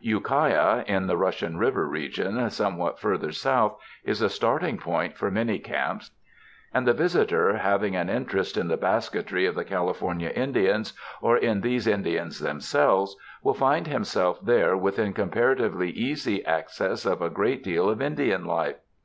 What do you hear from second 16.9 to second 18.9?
of a great deal of Indian life.